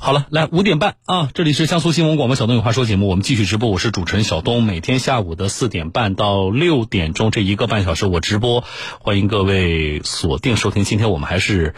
[0.00, 8.62] 好了，来五点半啊，这里是江苏新闻广播小东有话说节目，我们继续直播，我是主持人小东，每天下午的四点半到六点钟这一个半小时我直播，
[9.00, 10.84] 欢迎各位锁定收听。
[10.84, 11.74] 今天我们还是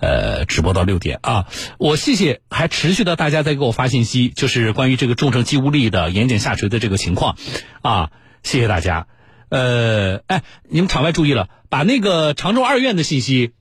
[0.00, 1.46] 呃直播到六点啊，
[1.78, 7.36] 我谢谢还持续的大家在给我发信息，就是关于这个重症肌无力的眼睑下垂的这个情况
[7.82, 8.10] 啊，
[8.42, 9.06] 谢谢大家。
[9.50, 13.52] 呃，哎，你们场外注意了，把那个常州二院的信息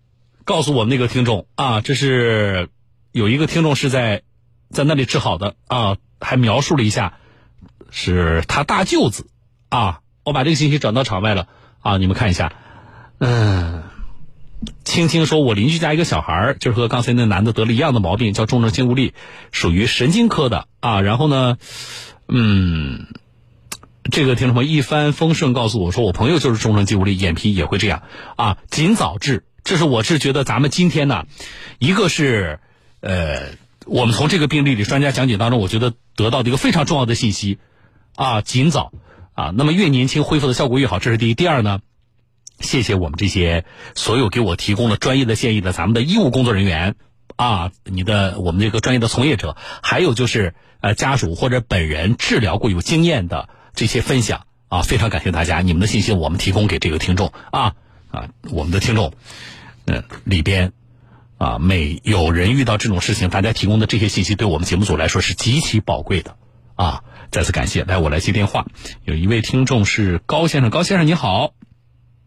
[0.46, 2.70] 告诉我们那个听众啊，这是。
[3.12, 4.22] 有一个听众是在
[4.70, 7.18] 在那里治好的啊，还描述了一下
[7.90, 9.28] 是他大舅子
[9.70, 11.48] 啊，我把这个信息转到场外了
[11.80, 12.54] 啊，你们看一下，
[13.18, 13.82] 嗯，
[14.84, 19.16] 青青说，我邻居家一个小孩就是和刚才那男的得了一样的毛病，叫重症肌无力，
[19.52, 21.02] 属于神经科的啊。
[21.02, 21.58] 然后呢，
[22.28, 23.08] 嗯，
[24.12, 28.04] 这个听众朋友一帆风顺告诉我说，我朋友就是重症肌无力，眼皮也会这样
[28.36, 29.46] 啊，尽早治。
[29.64, 31.26] 这是我是觉得咱们今天呢，
[31.80, 32.60] 一个是。
[33.02, 33.52] 呃，
[33.86, 37.60] 我们从这个病例里专家讲解当中，我觉得得到的一个非常重要的信息，
[38.16, 38.92] 啊，尽早
[39.34, 41.34] 啊，那么越年轻恢复的效果越好，这是第一。
[41.34, 41.80] 第二呢，
[42.60, 43.64] 谢谢我们这些
[43.96, 46.96] 所有给我提供了专业的建议的咱们的医务工作人员
[47.38, 57.76] 啊，你的我们这个专业的从业者，还有就是呃家属或者本人治疗过有经验的这些分享啊，非常感谢大家，你们的信息我们提供给这个听众啊
[58.12, 59.14] 啊，我们的听众
[59.86, 60.74] 嗯里边。
[61.40, 66.36] 啊，每有人遇到这种事情，大家提供的这些信息对我们节目组来说是极其宝贵的，
[66.76, 67.02] 啊，
[67.32, 67.86] 再次感谢。
[67.86, 68.66] 来，我来接电话，
[69.06, 71.54] 有一位听众是高先生，高先生你好。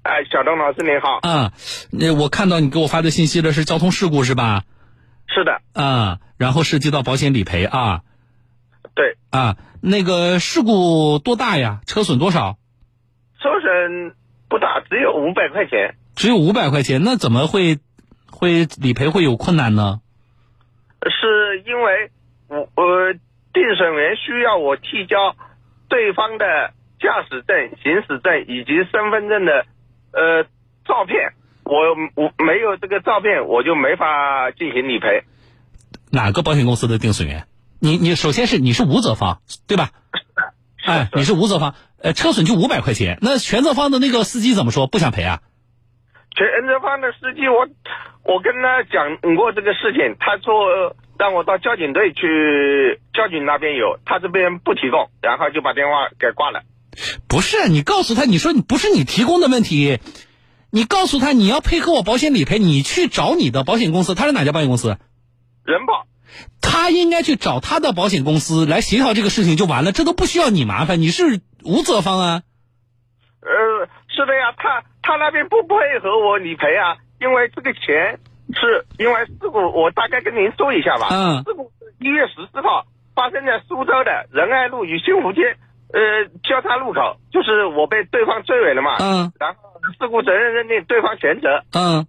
[0.02, 1.18] 哎，小东老师您好。
[1.22, 1.52] 啊，
[1.90, 4.64] 那我看到你给我发的信息了，是交通事故是吧？
[5.27, 5.60] 是的。
[5.74, 8.00] 啊，然后涉及到保险理赔啊。
[8.94, 9.18] 对。
[9.28, 11.83] 啊，那个事故多大呀？
[11.84, 12.56] 车损多少？
[13.42, 14.16] 车损
[14.48, 15.96] 不大，只有五百块钱。
[16.16, 17.78] 只有五百块钱，那怎么会？
[18.33, 20.00] 会理赔会有困难呢？
[21.05, 22.11] 是因为
[22.48, 23.12] 我呃，
[23.52, 25.36] 定审员需要我提交
[25.89, 29.67] 对方的驾驶证、行驶证以及身份证的
[30.12, 30.45] 呃
[30.86, 31.34] 照片，
[31.64, 31.74] 我
[32.14, 35.24] 我没有这个照片，我就没法进行理赔。
[36.11, 37.46] 哪个保险公司的定损员？
[37.80, 39.90] 你你首先是你是无责方对吧？
[40.84, 44.86] 哎，你是无责方，呃，车损就五百块钱，那全责方的那个司机怎么说？
[44.86, 45.40] 不想赔啊？
[46.35, 47.69] 全责方的司机我。
[48.25, 56.63] 我跟他讲过这个事情，他说让我到交警队去，交警那边有，他这边不提供，然后就把电话给挂了。
[57.29, 59.98] 不是你告诉他，你说你不是你提供的问题，
[60.70, 64.97] 你告诉他你要配合我保险理赔，你去找你的保险公司，他是哪家保险公司？
[65.64, 66.07] 人保。
[66.61, 72.43] 他应该去找他的保险公司来协调这个事情就完了，这都不需要你麻烦，你是无责方啊。
[73.41, 76.96] 呃，是的呀，他他那边不配合我理赔啊。
[77.20, 78.18] 因为这个钱
[78.52, 81.06] 是因为事故，我大概跟您说一下吧。
[81.11, 81.42] 嗯。
[81.45, 82.84] 事故是一月十四号
[83.14, 85.56] 发生在苏州的仁爱路与幸福街
[85.92, 88.96] 呃交叉路口，就是我被对方追尾了嘛。
[88.98, 89.33] 嗯。
[89.39, 91.62] 然后事故责任认定对方全责。
[91.74, 92.05] 嗯。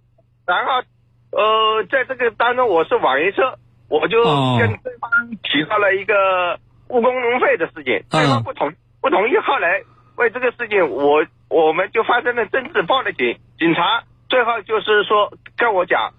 [0.46, 0.82] 然后
[1.30, 3.54] 呃，在这个当中我是网约车，
[3.88, 4.22] 我就
[4.58, 5.10] 跟对方
[5.44, 9.80] 提到了一个误工农费的事情，对方不同不同意，后来
[10.16, 14.02] 为这个事情我我们就发生了争执，报了警，警察。
[14.28, 16.10] 最后就是说跟我讲，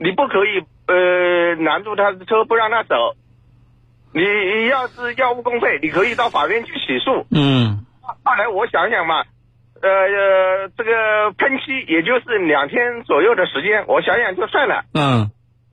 [0.00, 3.14] 你不可以呃拦住他的车不让他走，
[4.12, 7.24] 你要是要误工费，你可以到法院去起诉。
[7.30, 7.86] 嗯。
[8.24, 9.22] 后来我想想嘛，
[9.80, 14.82] 呃，这个喷漆也就是两天左右的时间，我想想就算了。
[14.92, 15.30] 嗯。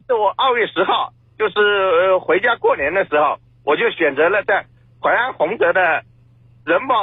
[0.08, 4.66] 是我二月十号，就是呃回家过年的时候，我就选择了在
[5.02, 6.04] 淮安洪泽的
[6.66, 6.96] 人保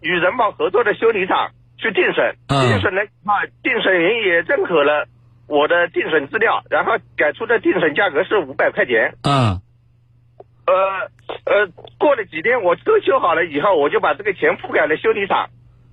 [0.00, 1.50] 与人保合作的修理厂。
[1.78, 5.06] 去定损，定损的啊，定损员也认可了
[5.46, 9.12] 我的定损资料，然后给出的定损价格是五百块钱。
[9.24, 9.60] 嗯，
[10.66, 10.74] 呃
[11.44, 11.68] 呃，
[11.98, 15.50] 过了几天，我车修好了以后，我就把这个钱付给了修理厂。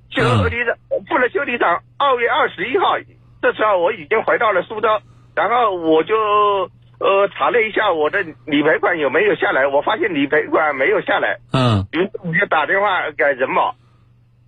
[0.10, 0.74] 修理厂
[1.06, 1.84] 付了修理厂。
[1.98, 2.96] 二月二十一号，
[3.42, 4.88] 这时候我已经回到了苏州，
[5.36, 11.40] 然后我就呃查了一下我的理赔款有没有下来，我发现理赔款没有下来。
[11.52, 13.76] 嗯，于是我就打电话给人保。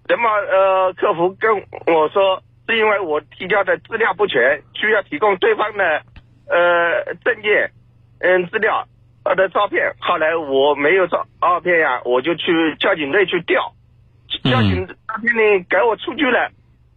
[0.08, 1.58] 人保呃客服跟
[1.88, 6.04] 我说，是因为我提交的资料不全，需要提供对方的
[6.48, 7.72] 呃证件
[8.20, 8.88] 嗯资料
[9.24, 9.94] 呃的照片。
[10.00, 13.74] 后来我没有照照片呀，我就去交警队去调，
[14.44, 16.52] 交警那边呢给我出具了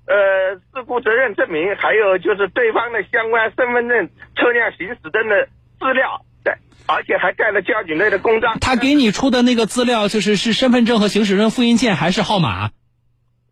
[0.06, 5.48] 呃事故责任证明，还有就是对方的相关身份证、车辆行驶证的
[5.80, 6.52] 资料，对，
[6.86, 8.58] 而且还盖了交警队的公章。
[8.60, 12.68] 他给你出的那个资料，就是是身份证和行驶证复印件还是号码？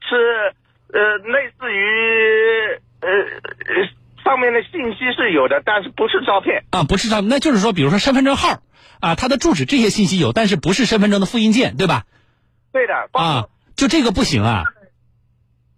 [0.08, 0.54] 是
[0.92, 3.08] 呃，类似于呃
[4.24, 6.64] 上面的信息是有的，但是不是照片。
[6.70, 8.60] 啊，不是照，那就是说，比如说身份证号
[9.00, 12.04] 啊，他的住址这些信息有，但是不是身份证的复印件，对吧？
[12.72, 14.64] 对的，啊，就这个不行啊，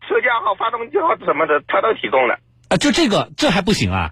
[0.07, 2.39] 车架号、发动机号什么的，他都提供了。
[2.69, 4.11] 啊，就这个这还不行啊？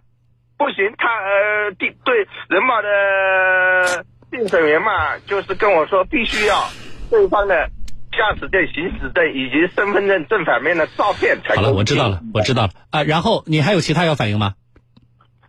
[0.58, 6.70] 不行，他呃，对对，人保的定审员嘛，就是跟我说，必须要
[7.10, 7.70] 对方的
[8.16, 13.02] 驾驶证、行驶证以及身份证正反面的照片才好了，我知道了，我知道了啊。
[13.04, 14.54] 然后你还有其他要反映吗？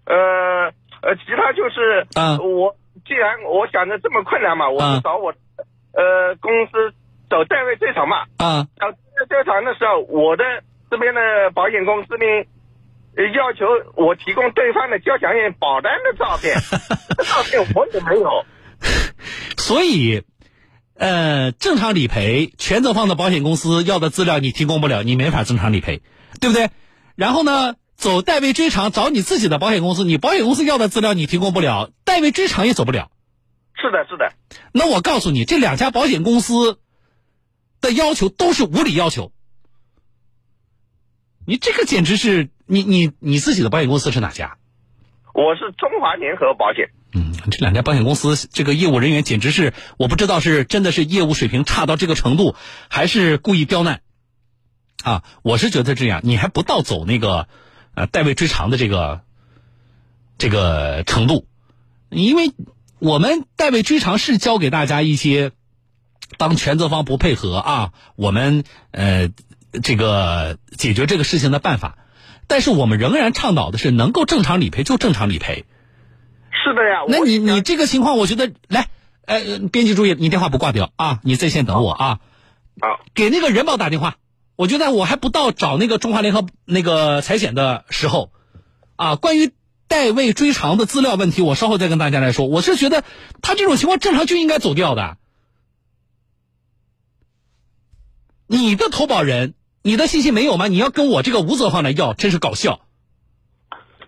[0.06, 0.72] 呃
[1.02, 2.76] 呃，其他就是，啊我
[3.08, 5.34] 既然我想着这么困难嘛，我啊就找我
[5.94, 6.94] 呃公司
[7.30, 8.26] 找代位追偿嘛。
[8.38, 10.44] 啊找代位追偿的时候，我的
[10.92, 11.22] 这边的
[11.54, 12.26] 保险公司呢，
[13.16, 13.66] 呃要求
[13.96, 16.56] 我提供对方的交强险保单的照片，
[17.18, 18.46] 这照片我也没有。
[19.58, 20.24] 所以，
[20.98, 26.02] 呃，正常理赔，全责方的保险公司要的资料你提供不了，你没法正常理赔，
[26.42, 26.72] 对不对？
[27.16, 33.12] 然后呢，走代位追偿，找你自己的保险公司，你保险公司要的资料你提供不了，代位追偿也走不了。
[33.80, 34.34] 是的，是的，
[34.72, 36.80] 那我告诉你，这两家保险公司
[37.80, 39.32] 的要求都是无理要求。
[41.46, 44.58] 你这个简直是你你你自己的保险公司是哪家？
[45.34, 46.90] 我是中华联合保险。
[47.18, 52.56] 嗯，这两家保险公司这个业务人员简直是，我不知道是真的是业务水平差到这个程度，
[52.90, 54.02] 还是故意刁难。
[55.04, 57.48] 啊，我是觉得这样，你还不到走那个
[57.96, 59.22] 呃代位追偿的这个
[60.38, 61.48] 这个程度，
[62.10, 62.52] 因为
[63.00, 65.52] 我们代位追偿是教给大家一些，
[66.38, 69.30] 当全责方不配合啊，我们呃
[69.82, 71.98] 这个解决这个事情的办法，
[72.46, 75.66] 但是我们仍然倡导的是能够正常理赔就正常理赔。
[76.68, 78.90] 是的呀，那你你这个情况，我觉得来，
[79.26, 79.40] 呃，
[79.72, 82.20] 编辑注意，你电话不挂掉啊，你在线等我啊，
[82.82, 84.18] 好，给那个人保打电话。
[84.58, 88.32] 我觉得我还不到找那个中华联合那个财险的时候，
[88.96, 89.54] 啊，关于
[89.88, 92.48] 代位追偿的资料问题，我稍后再跟大家来说。
[92.48, 93.04] 我是觉得
[93.42, 95.18] 他这种情况正常就应该走掉的。
[98.48, 99.54] 你的投保人，
[99.84, 100.68] 你的信息没有吗？
[100.68, 102.82] 你要跟我这个无责方来要，真是搞笑。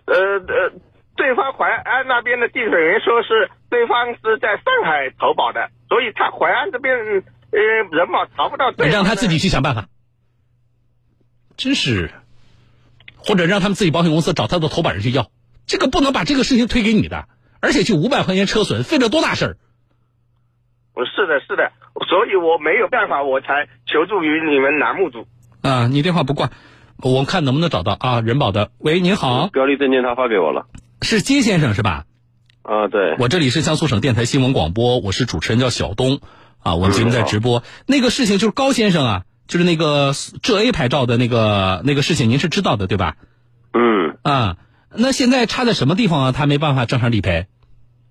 [0.06, 0.72] 呃呃，
[1.20, 7.60] 对方淮安那边的地审员说是对方是在上海投保的，所以他淮安这边呃
[7.92, 8.94] 人保查不到对方。
[8.94, 9.84] 让他自己去想办法。
[11.58, 12.10] 真是，
[13.18, 15.26] 或者让他们自己保险公司找他的投保人去要，
[15.66, 17.28] 这个不能把这个事情推给你的，
[17.60, 19.56] 而且就五百块钱车损，费了多大事儿。
[21.04, 21.70] 是的，是的，
[22.08, 25.26] 所以我没有办法，我才求助于你们栏目组。
[25.60, 26.48] 啊，你电话不挂，
[27.02, 28.22] 我看能不能找到啊？
[28.22, 30.66] 人保的，喂，您好，标立证件他发给我了。
[31.02, 32.04] 是金先生是吧？
[32.62, 36.20] 啊，对，我这里是江苏省电台新闻广播，我是主持人叫小东，
[36.58, 37.62] 啊，我们节目在直播。
[37.86, 40.12] 那个事情就是高先生啊，就是那个
[40.42, 43.16] 浙 A 牌照的那个那个事情，您是知道的对吧？
[43.72, 44.56] 嗯，啊，
[44.94, 46.32] 那现在差在什么地方啊？
[46.32, 47.46] 他没办法正常理赔，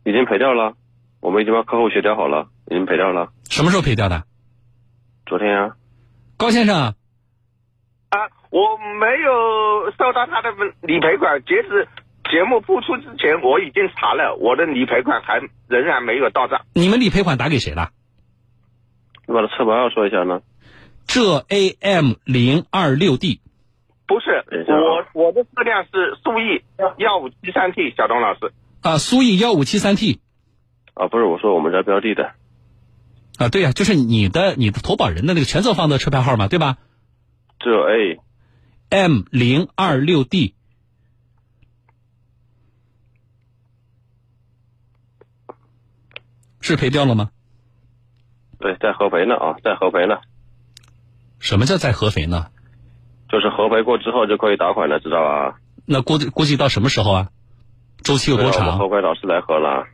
[0.04, 0.74] 已经赔掉了，
[1.22, 3.30] 我们已经把客户协调好了，已经赔掉了。
[3.50, 4.24] 什么时候赔掉的？
[5.28, 5.76] 昨天啊，
[6.38, 6.96] 高先生，啊，
[8.50, 10.50] 我没有收到他的
[10.82, 11.88] 理赔款，截止
[12.30, 16.62] 节目播出之前，我已经查了，我的理赔款还仍然没有到账。
[16.74, 17.90] 你们理赔款打给谁了？
[19.28, 20.42] 你把它车牌号说一下呢？
[21.08, 23.42] 浙 AM 零二六 D
[24.08, 26.64] 不是我，我的车辆是苏 E
[26.98, 28.52] 幺五七三 T，小东老师。
[28.82, 30.20] 啊，苏 E 幺五七三 T
[30.94, 32.32] 啊，不是，我说我们家标的的。
[33.38, 36.78] 啊，对呀、就是你的你的投保人的那个全责方的车牌号嘛，对吧
[37.60, 40.56] 浙 A？M 零二六 D
[46.70, 47.30] 是赔掉了吗？
[48.60, 50.18] 对，在合肥呢啊，在合肥呢，
[51.40, 52.48] 什么叫在合肥呢？
[53.30, 55.56] 就是合肥过之后就可以打款了，知道吧？
[55.86, 57.28] 那估计估计到什么时候啊？
[58.04, 58.90] 周期有多对啊我们合长？
[58.90, 59.86] 肥老师来核了，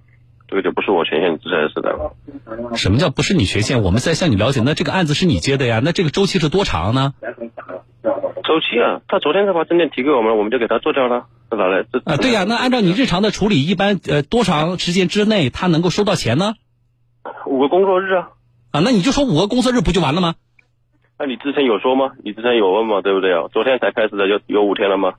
[0.47, 2.75] 这个就不是我权限之前是的。
[2.75, 3.81] 什么叫不是你权限？
[3.83, 5.79] 我们在向你了解，那这个案子是你接的呀？
[5.83, 7.13] 那这个周期是多长呢？
[8.43, 11.27] 周期啊，他昨天才把证件提给我们，我们就给他做掉了。
[11.49, 11.83] 这哪来？
[11.91, 16.55] 这啊，对呀、那按照你日常的处理，一般呃多长时间之内他能够收到钱呢？
[17.45, 18.29] 五个工作日啊。
[18.71, 20.35] 啊，那你就说五个工作日不就完了吗？
[21.17, 22.11] 那你之前有说吗？
[22.23, 23.01] 你之前有问吗？
[23.01, 23.47] 对不对啊？
[23.53, 25.13] 昨天才开始的，有有五天了吗？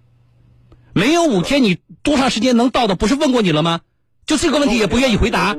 [0.93, 2.95] 没有五天，你多长时间能到的？
[2.97, 3.81] 不是问过你了吗？
[4.27, 5.57] 就这个问题也不愿意回答，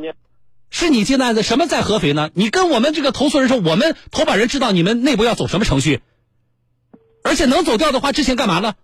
[0.69, 2.29] 是你接的案子，什么在合肥呢？
[2.33, 6.01] 你跟我们这个投诉人说，我们投保人知道你们内部要走什么程序，
[7.23, 8.75] 而且能走掉的话，之前干嘛呢？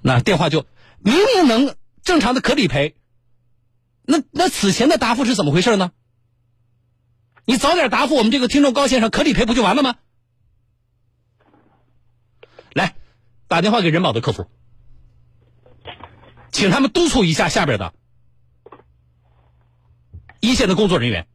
[0.00, 0.64] 那电话就
[1.02, 2.96] 明明能正常的可理赔，
[4.02, 5.90] 那那此前的答复是怎么回事呢？
[7.46, 9.96] 你早点答复我们这个听众高先生，可理赔不就完了吗？
[12.72, 12.94] 来
[13.48, 14.50] 打电话给人保的客服，
[16.52, 17.94] 请他们督促一下下边的
[20.40, 21.26] 一线的工作人员。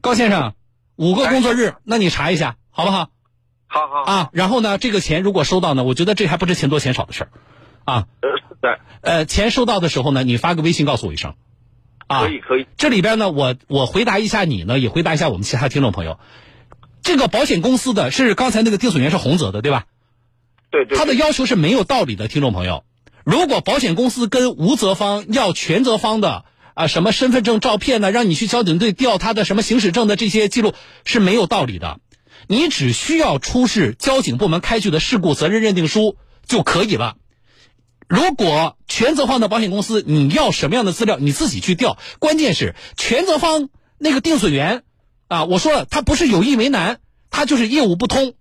[0.00, 0.54] 高先生，
[0.96, 3.10] 五个工作日，那你查一下好不好？
[3.66, 7.30] 好好啊，然后呢，这个钱如果收到呢，我觉得这还不是钱多钱少的事儿，
[7.84, 11.34] 啊，呃是的，呃，钱收到的时候呢，你发个微信告诉我一声，
[12.06, 16.18] 啊，可以可以，这里边呢，我我回答一下你呢，也回答一下我们其他听众朋友。
[17.02, 19.84] 这个保险公司的是刚才那个定损员是洪泽的，对吧？
[20.70, 22.84] 对对，他的要求是没有道理的，听众朋友。
[23.24, 26.44] 如果保险公司跟无责方要全责方的
[26.74, 32.00] 啊什么身份证照片呢，让你去交警队调他的什么行驶证的这些记录是没有道理的。
[32.46, 36.16] 你只需要出示交警部门开具的事故责任认定书
[36.46, 37.16] 就可以了。
[38.08, 41.98] 如果全责方的保险公司你要什么样的资料，你自己去调。
[42.20, 44.84] 关键是全责方那个定损员
[45.26, 47.00] 啊，我说了，他不是有意为难，
[47.30, 48.34] 他就是业务不通。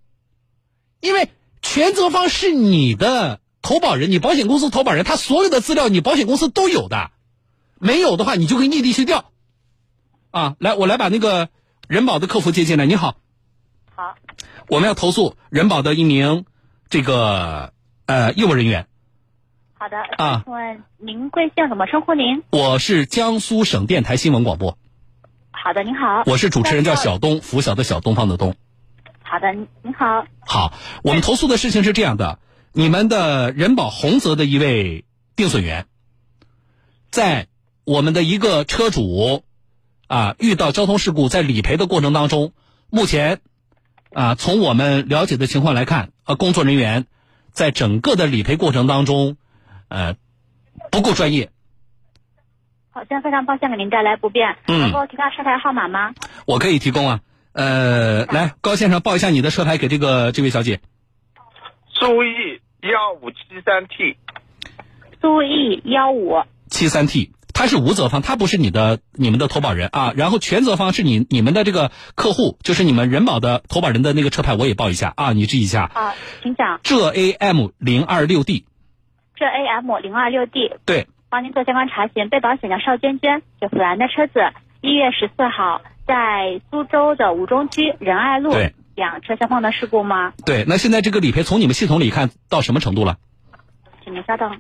[1.02, 1.30] 因为
[1.64, 7.10] 全责方是你的投保人，你保险公司投保人，他所有的资料你保险公司都有的，
[7.80, 9.32] 没有的话你就可以异地去调。
[10.30, 11.50] 啊，来，我来把那个
[11.88, 12.86] 人保的客服接进来。
[12.86, 13.18] 你好，
[13.98, 14.18] 好，
[14.68, 16.44] 我们要投诉人保的一名
[16.90, 17.72] 这个
[18.08, 18.88] 呃业务人员，
[19.74, 19.98] 好的。
[20.18, 21.70] 啊请问您贵姓？
[21.70, 22.44] 怎么称呼您？
[22.52, 24.78] 我是江苏省电台新闻广播，
[25.52, 26.24] 好的，您好。
[26.26, 28.58] 我是主持人叫小东，拂晓的小，东方的东。
[29.24, 30.26] 好的，您您好。
[30.46, 32.40] 好，我们投诉的事情是这样的：
[32.74, 35.06] 你们的人保洪泽的一位
[35.38, 35.86] 定损员，
[37.12, 37.48] 在
[37.86, 39.46] 我们的一个车主
[40.08, 42.52] 啊遇到交通事故，在理赔的过程当中，
[42.90, 43.40] 目前
[44.16, 47.06] 啊从我们了解的情况来看，呃，工作人员
[47.52, 49.36] 在整个的理赔过程当中，
[49.90, 50.16] 呃，
[50.90, 51.52] 不够专业。
[52.92, 56.14] 好，现在非常抱歉给您带来不便，嗯能够提到车牌号码吗？
[56.46, 57.20] 我可以提供啊，
[57.52, 60.80] 呃，来，高先生报一下你的车牌给这个这位小姐。
[61.90, 64.16] 苏 E 幺五七三 T，
[65.20, 66.42] 苏 E 幺五。
[66.70, 67.34] 七三 T，
[67.66, 70.14] 他是无责方，他不是你的你们的投保人啊。
[70.16, 75.90] 然后全责方是你你们的这个客户，就是你们人保的投保人的那个车牌，我也报一下啊，你记一下。
[75.92, 76.80] 啊，请讲。
[76.84, 78.66] 浙 AM 零二六 D，
[79.36, 82.30] 浙 AM 零二六 D 对，帮您做相关查询。
[82.30, 90.34] 被保险叫邵娟娟，雪佛兰的车子，一月十四号在苏州的吴中区仁爱路对两车相碰的事故吗？
[90.46, 90.66] 对。
[90.68, 93.18] 那现在这个理赔从你们系统里看到什么程度了？
[94.04, 94.56] 请您稍等。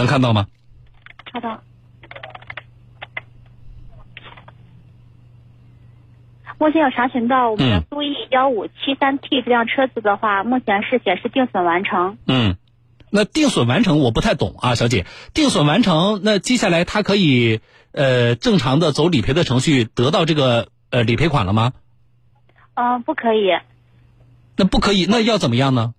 [0.00, 0.46] 能看到吗？
[1.32, 1.60] 好的。
[6.58, 12.18] 目前有查询到我们的嗯苏 E 幺五七三 T 这辆车子的话，目前是显示定损完成。
[12.26, 12.56] 嗯，
[13.10, 15.06] 那定损完成我不太懂啊，小姐。
[15.32, 17.60] 定损完成，那接下来他可以
[17.92, 21.72] 呃正常的走理赔的程序，得到这个呃理赔款了吗？
[22.74, 23.50] 嗯、不可以，
[24.56, 25.94] 那不可以，那要怎么样呢？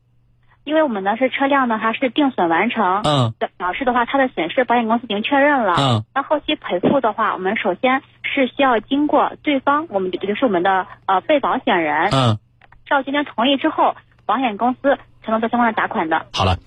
[0.64, 5.76] 因为我们呢是车辆呢，它是定损完成，嗯表示的话，它的损失保险公司已经确认了。
[5.78, 12.38] 嗯那后期赔付的话，我们首先是需要经过对方，我们也就是我们的呃被保险人嗯。
[12.86, 16.26] 赵今天同意之后，保险公司才能做相关的打款的。
[16.34, 16.58] 好了，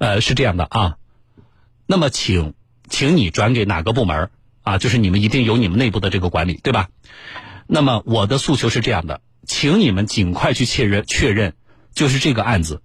[0.00, 0.96] 呃，是这样的啊，
[1.86, 2.54] 那么请，
[2.88, 4.30] 请你转给哪个部门
[4.64, 4.78] 啊？
[4.78, 6.88] 就是你们一定有你们内部的这个管理，对吧？
[7.68, 11.54] 那么我的诉求是这样的，请你们尽快去确认确认，
[11.92, 12.82] 就是这个案子，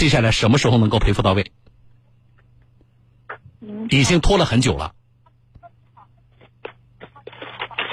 [0.00, 1.52] 接下来什么时候能够赔付到位？
[3.60, 4.94] 嗯，已经拖了很久了。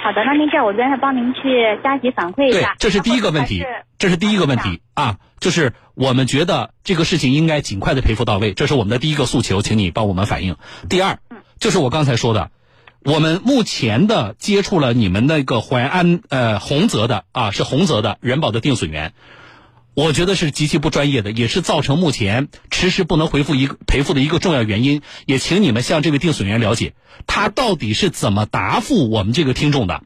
[0.02, 3.66] 好的，那您这样，我这边是帮您去加急反馈一下对下。，这是第一个问题
[3.98, 10.56] 这是第一个问题啊，就是我们觉得这个事情应该尽快的赔付到位，这是我们的第一个诉求，请你帮我们反映。
[10.88, 11.20] 第二，
[11.60, 12.52] 就是我刚才说的，
[13.04, 19.12] 我们目前的接触了你们那个淮安呃洪泽的啊，是洪泽的人保的定损员，
[19.98, 25.01] 我觉得是极其不专业的，也是造成目前迟迟不能回复一个赔付的一个重要原因。
[25.25, 26.94] 也请你们向这位定损员了解，
[27.25, 30.04] 他到底是怎么答复我们这个听众的。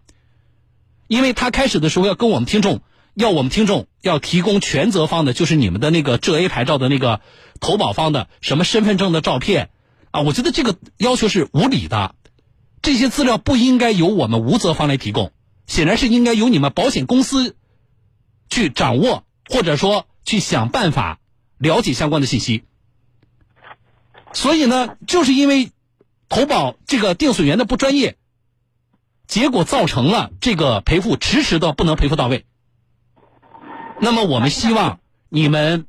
[1.09, 2.83] 因为他开始的时候要跟我们听众，
[3.15, 7.19] 要我们听众要提供全责方的，就是你们的那个浙 A 牌照的那个
[7.59, 9.71] 投保方的什么身份证的照片
[10.11, 12.15] 啊，我觉得这个要求是无理的，
[12.81, 15.33] 这些资料不应该由我们无责方来提供，
[15.67, 17.57] 显然是应该由你们保险公司
[18.49, 21.19] 去掌握，或者说去想办法
[21.57, 22.63] 了解相关的信息。
[24.33, 25.71] 所以呢，就是因为
[26.29, 28.15] 投保这个定损员的不专业，
[29.27, 32.45] 结果造成了这个赔付迟迟的不能赔付到位。
[33.99, 35.85] 那么我们希望你们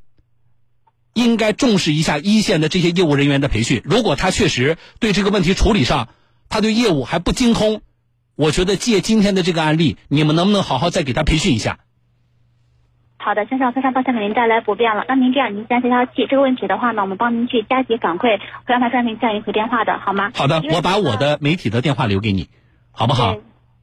[1.13, 3.81] 应该重视一下一线的这些业务人员的培训。
[3.85, 6.09] 如果他确实对这个问题处理上，
[6.49, 7.81] 他对业务还不精通，
[8.35, 11.79] 我觉得借今天的这个案例，你们能不能好好再给他培训一下？
[13.23, 15.05] 好的，先生，非常抱歉给您带来不便了。
[15.07, 16.27] 那您这样，您先消消气。
[16.29, 20.31] 这个问题的话呢，我们帮您去加急反馈，会让他暂停暂停回电话的，好吗？
[20.35, 22.49] 好的，我把我的媒体的电话留给你，
[22.91, 23.37] 好不好？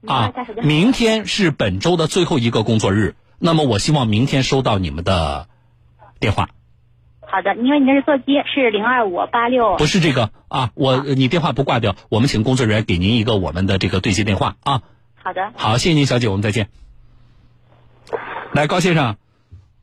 [0.07, 0.33] 啊，
[0.63, 5.49] 明天是本周的最后一个工作日，那么我希望明天收到你们的
[6.19, 6.51] 电话。
[7.23, 9.77] 好的，因为你这是座机，是零二五八六。
[9.77, 14.83] 不是这个啊，我你电话不挂掉，我们请工作人员给您一个我们的这个对接电话啊。
[15.23, 15.51] 好的。
[15.57, 16.69] 好，谢谢您，小姐，我们再见。
[18.53, 19.17] 来，高先生。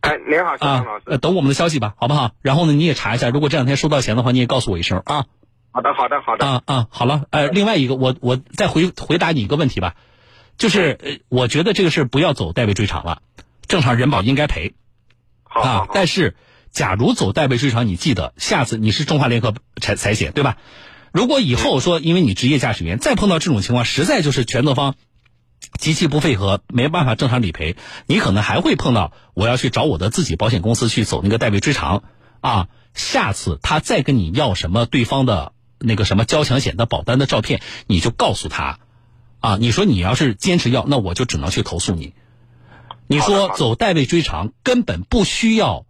[0.02, 1.04] 哎，您好，肖啊东老师。
[1.08, 2.32] 呃，等我们的消息吧，好不好？
[2.42, 5.26] 然后呢，你也查一下，如果这两天收到钱的话，你也告诉我一声啊。
[5.72, 6.46] 好的，好的，好的。
[6.46, 9.96] 啊啊，好了，呃，另外一个，我我再回回答你一个问题吧，
[10.58, 13.22] 就是呃，我觉得这个事不要走代位追偿了，
[13.68, 14.74] 正常人保应该赔
[15.44, 16.36] 好好啊，但是
[16.72, 20.58] 假如走代位追偿，你记得下次你是中华联合财财险对吧？
[21.12, 24.96] 如果以后说因为你职业驾驶员再碰到这种情况，实在就是全责方
[25.80, 32.04] 极其不配合，没办法正常理赔，你可能还会碰到我要去找我的自己保险公司去走那个代位追偿
[32.42, 32.68] 啊。
[32.94, 38.80] 下次他再跟你要什么对方的那个什么交强险的保单的照片，你就告诉他
[39.40, 42.14] 啊，你说你要是坚持要，那我就只能去投诉你。
[43.06, 45.86] 你说走代位追偿根本不需要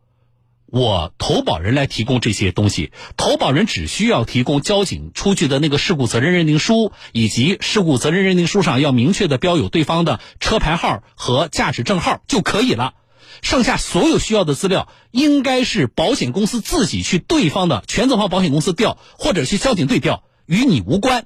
[0.70, 12.94] 我投保人来提供这些东西，投保人只需要提供交警出具的那个事故责任认定书，以及事故责任认定书上要明确的标有对方的车牌号和驾驶证号就可以了。
[13.42, 21.26] 剩下所有需要的资料，应该是保险公司自己去对方的全责方保险公司调，或者去交警队调，与你无关，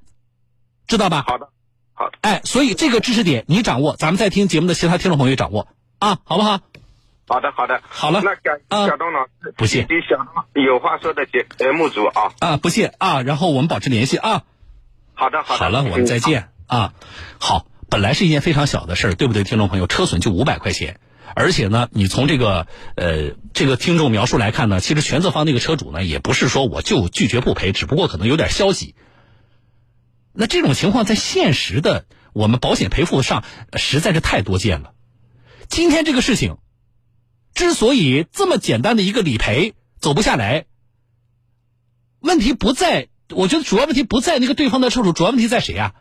[0.88, 1.24] 知道吧？
[1.26, 1.50] 好的，
[1.94, 5.68] 好的，哎，所以这个知识点你掌握，咱们在听节目的其他听众朋友也掌握
[6.00, 6.60] 啊，好不好？
[7.32, 7.82] 好的，好的。
[7.88, 12.34] 好了那感啊小东老师，不谢以及小东有话说的节节目组啊。
[12.40, 14.44] 啊，不谢啊，然后我们保持联系啊。
[15.14, 15.60] 好的，好的。
[15.60, 16.94] 好了，我们再见啊。
[17.40, 19.88] 好，本来是一件非常小的事儿，对不对，听众朋友？
[19.88, 21.00] 车损就五百块钱，
[21.34, 22.68] 而且呢，你从这个
[22.98, 28.94] 呃这个听众描述来看呢，其实全责方那个车主呢，也不是说我就拒绝不赔，只不过可能有点消极。
[30.34, 34.92] 那这种情况在现实的我们保险赔付上呃实在是太多见了。
[35.70, 36.58] 今天这个事情
[37.54, 40.66] 之所以这么简单的一个理赔走不下来，
[42.20, 45.96] 问题不在，我觉得主要问题不在那个对方的车主，主要问题在谁啊？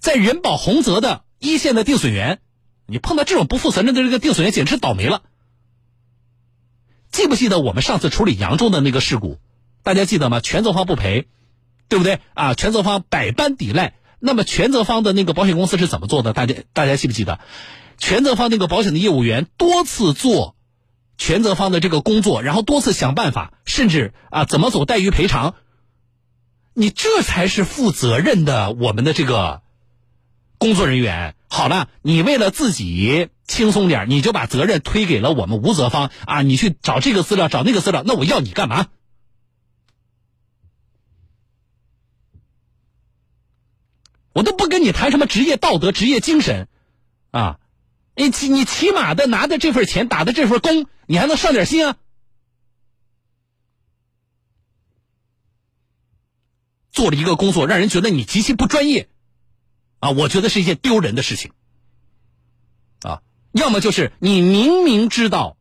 [0.00, 2.40] 在人保洪泽的一线的定损员，
[2.86, 5.22] 你碰到这种不负责任的这个定损员，简直倒霉了。
[7.10, 9.38] 记不记得我们上次处理扬州的那个事故？
[9.82, 10.40] 大家记得吗？
[10.40, 11.28] 全责方不赔，
[11.88, 12.54] 对不对啊？
[12.54, 16.32] 全责方百般抵赖，那么全责方的那个保险公司是怎么做的？
[16.32, 17.38] 大家大家记不记得？
[17.96, 20.55] 全责方那个保险的业务员多次做
[21.18, 25.54] 全责方的这个工作，然后多次想办法，甚至啊怎么走待遇赔偿。
[26.74, 29.62] 你这才是负责任的我们的这个
[30.58, 31.34] 工作人员。
[31.48, 36.42] 好了，你为了自己轻松点，你就把责任推给了我们无责方啊！
[36.42, 38.88] 你去找这个资料，找那个资料，那我要你干嘛？
[44.32, 46.68] 我都不跟你谈什么职业道德、职业精神，
[47.30, 47.58] 啊，
[48.16, 51.96] 你起你起码的拿的这份钱，打的这份工，你还能上点心啊？
[56.90, 59.10] 做了一个工作，让人觉得你极其不专业，
[59.98, 61.52] 啊，我觉得是一件丢人的事情，
[63.02, 63.20] 啊，
[63.52, 65.58] 要么就是你明明知道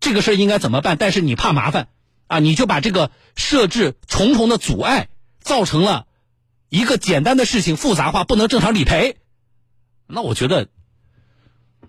[0.00, 1.88] 这个事应该怎么办，但是你怕麻烦，
[2.28, 6.06] 啊，你就把这个设置重重的阻碍，造成了
[6.70, 9.18] 一个简单的事情复杂化，不能正常理赔，
[10.06, 10.70] 那我觉得，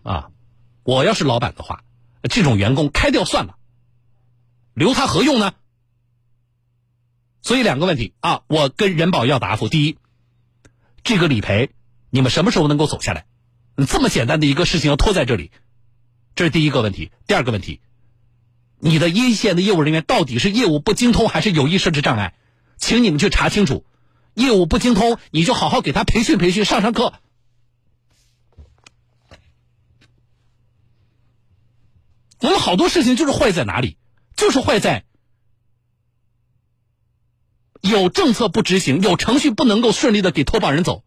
[0.03, 0.31] 啊，
[0.83, 1.83] 我要是老板的话，
[2.23, 3.57] 这种员工开掉算了，
[4.73, 5.53] 留他何用呢？
[7.41, 9.69] 所以两个问题啊，我跟人保要答复。
[9.69, 9.97] 第一，
[11.03, 11.71] 这个理赔
[12.09, 13.25] 你们什么时候能够走下来？
[13.88, 15.51] 这么简单的一个事情要拖在这里，
[16.35, 17.12] 这是第一个问题。
[17.27, 17.79] 第二个问题，
[18.77, 22.33] 你的一线的业务人员到底是业务不精通还是有意设置障碍？
[22.77, 23.85] 请你们去查清楚。
[24.33, 27.13] 业务不精通，你就好好给他培训培训，上上课。
[32.41, 33.97] 我们好多事情就是坏在哪里？
[34.36, 35.04] 就是坏在。
[37.82, 41.04] 有政策不执行，有程序不能够顺利的给投保人走。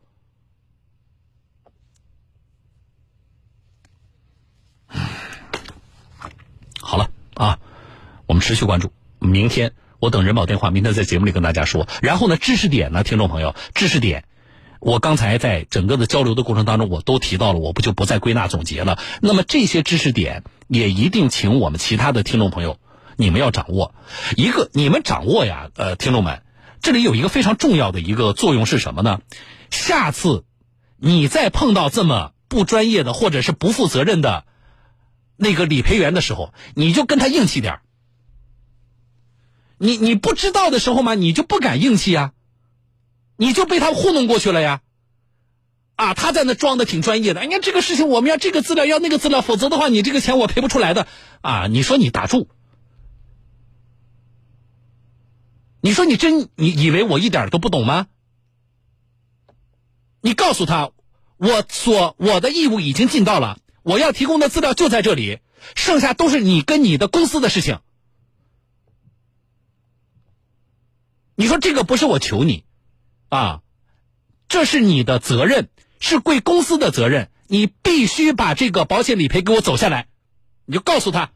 [6.80, 7.58] 好了啊，
[8.26, 8.92] 我们持续关注。
[9.18, 11.88] 明天我等人保电话，明天在节目里跟大家说。
[12.02, 14.24] 然后呢，知识点呢，听众朋友，知识点，
[14.80, 18.98] 我刚才在整个的交流的过程当中，我都提到了，我不就不再归纳总结了。
[19.20, 20.42] 那么这些知识点
[20.72, 22.78] 也一定请我们其他的听众朋友。
[23.16, 23.94] 你们要掌握。
[24.36, 26.42] 一个，你们掌握呀，呃，听众们，
[26.80, 29.20] 这里有一个非常重要的一个作用是什么呢？
[29.70, 30.44] 下次
[30.96, 34.44] 你再碰到这么不专业的或者是不负责任的
[35.36, 37.80] 那个理赔员的时候，你就跟他硬气点
[39.78, 42.32] 你你不知道的时候嘛，你就不敢硬气呀，
[43.36, 44.81] 你就被他糊弄过去了呀。
[45.94, 47.42] 啊，他在那装的挺专业的。
[47.42, 51.06] 你看这个事情，我们要这个资料，要那个资料，否则的话，你这个钱我赔不出来的。
[51.42, 52.48] 啊，你说你打住？
[55.80, 58.06] 你说你真你以为我一点都不懂吗？
[60.20, 60.92] 你告诉他，
[61.36, 65.40] 我所我的义务已经尽到了，我要提供的资料就在这里，
[65.74, 67.80] 剩下都是你跟你的公司的事情。
[71.34, 72.64] 你说这个不是我求你，
[73.28, 73.62] 啊，
[74.48, 75.68] 这是你的责任。
[76.02, 80.08] 是贵公司的责任，你必须把这个保险理赔给我走下来，
[80.66, 81.30] 你就告诉他。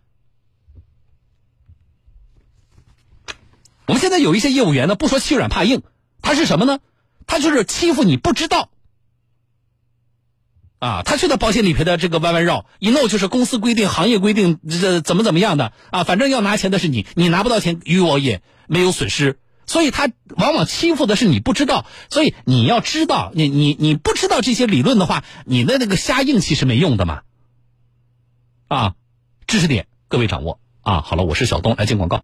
[3.87, 5.83] 我们现在有一些业务员呢，不说欺软怕硬，
[6.20, 6.81] 他是什么呢？
[7.29, 8.68] 他就是欺负你不知道。
[10.81, 16.02] 啊，他去的保险理赔的这个弯弯绕，一弄就是公司规定、行业规定，这怎么怎么样的啊？
[16.02, 19.38] 反正要拿钱的是你，你拿不到钱，与我也没有损失。
[19.66, 27.22] 所以他往往欺负的是你不知道，所以你要知道，你你你不知道这些理论的话，你的那个瞎硬气是没用的嘛。
[28.68, 28.94] 啊，
[29.46, 31.00] 知识点各位掌握啊。
[31.02, 32.14] 好了，我是小东，来进广告。